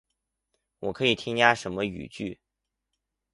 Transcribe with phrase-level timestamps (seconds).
[0.79, 2.39] 我可以添加什么语句？